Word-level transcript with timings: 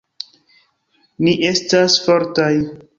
Ni 1.27 1.37
estas 1.53 2.01
fortaj 2.11 2.55